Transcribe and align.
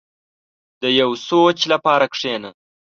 •د 0.81 0.83
یو 0.99 1.09
سوچ 1.29 1.59
لپاره 1.71 2.05
کښېنه. 2.13 2.49